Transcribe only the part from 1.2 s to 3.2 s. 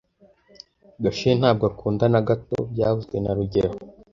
ntabwo akunda na gato byavuzwe